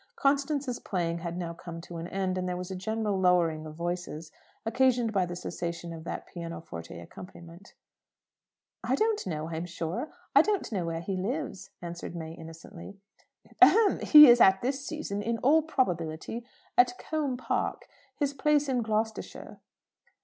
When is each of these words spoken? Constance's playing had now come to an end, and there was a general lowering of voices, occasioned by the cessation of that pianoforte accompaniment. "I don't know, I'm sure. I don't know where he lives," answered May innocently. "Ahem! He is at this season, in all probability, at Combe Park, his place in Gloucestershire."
Constance's 0.15 0.79
playing 0.79 1.19
had 1.19 1.37
now 1.37 1.53
come 1.53 1.79
to 1.81 1.97
an 1.97 2.07
end, 2.07 2.35
and 2.35 2.49
there 2.49 2.57
was 2.57 2.71
a 2.71 2.75
general 2.75 3.19
lowering 3.19 3.67
of 3.67 3.75
voices, 3.75 4.31
occasioned 4.65 5.13
by 5.13 5.27
the 5.27 5.35
cessation 5.35 5.93
of 5.93 6.05
that 6.05 6.25
pianoforte 6.25 6.99
accompaniment. 6.99 7.75
"I 8.83 8.95
don't 8.95 9.27
know, 9.27 9.49
I'm 9.49 9.67
sure. 9.67 10.09
I 10.35 10.41
don't 10.41 10.71
know 10.71 10.87
where 10.87 11.01
he 11.01 11.15
lives," 11.15 11.69
answered 11.83 12.15
May 12.15 12.31
innocently. 12.33 12.97
"Ahem! 13.61 13.99
He 13.99 14.27
is 14.27 14.41
at 14.41 14.63
this 14.63 14.83
season, 14.83 15.21
in 15.21 15.37
all 15.43 15.61
probability, 15.61 16.47
at 16.79 16.97
Combe 16.97 17.37
Park, 17.37 17.87
his 18.15 18.33
place 18.33 18.67
in 18.67 18.81
Gloucestershire." 18.81 19.59